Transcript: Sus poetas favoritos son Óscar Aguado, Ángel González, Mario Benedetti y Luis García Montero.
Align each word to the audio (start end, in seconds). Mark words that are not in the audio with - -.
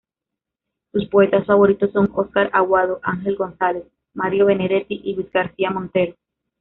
Sus 0.91 1.05
poetas 1.09 1.45
favoritos 1.45 1.91
son 1.91 2.09
Óscar 2.15 2.49
Aguado, 2.53 2.99
Ángel 3.03 3.35
González, 3.35 3.83
Mario 4.15 4.47
Benedetti 4.47 4.99
y 5.03 5.13
Luis 5.13 5.31
García 5.31 5.69
Montero. 5.69 6.15